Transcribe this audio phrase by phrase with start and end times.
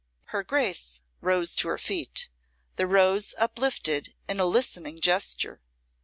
[0.33, 2.27] Her Grace rose to her feet,
[2.75, 5.61] the rose uplifted in a listening gesture.